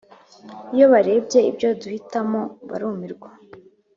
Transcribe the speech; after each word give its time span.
iyo 0.75 0.85
barebye 0.93 1.39
ibyo 1.49 1.69
duhitamo 1.81 2.41
barumirwa. 2.69 3.29